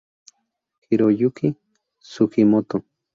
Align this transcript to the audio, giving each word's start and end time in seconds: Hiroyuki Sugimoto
Hiroyuki 0.85 1.47
Sugimoto 2.09 2.77